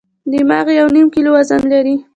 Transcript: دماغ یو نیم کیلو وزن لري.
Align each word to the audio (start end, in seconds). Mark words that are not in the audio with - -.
دماغ 0.31 0.67
یو 0.79 0.87
نیم 0.95 1.07
کیلو 1.13 1.31
وزن 1.35 1.61
لري. 1.71 1.95